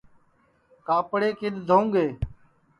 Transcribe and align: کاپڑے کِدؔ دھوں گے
کاپڑے 0.87 1.29
کِدؔ 1.39 1.55
دھوں 1.67 1.85
گے 1.93 2.07